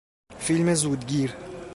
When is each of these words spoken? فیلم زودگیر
فیلم 0.39 0.73
زودگیر 0.73 1.33